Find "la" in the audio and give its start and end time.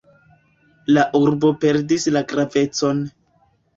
0.95-1.03, 2.17-2.27